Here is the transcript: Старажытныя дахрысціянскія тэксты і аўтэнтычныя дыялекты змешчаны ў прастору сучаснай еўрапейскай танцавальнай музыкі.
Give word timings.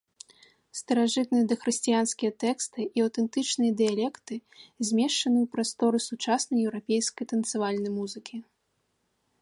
Старажытныя 0.79 1.45
дахрысціянскія 1.51 2.31
тэксты 2.43 2.81
і 2.87 2.99
аўтэнтычныя 3.05 3.71
дыялекты 3.83 4.33
змешчаны 4.87 5.37
ў 5.45 5.53
прастору 5.57 5.97
сучаснай 6.09 6.59
еўрапейскай 6.71 7.25
танцавальнай 7.35 7.91
музыкі. 8.01 8.35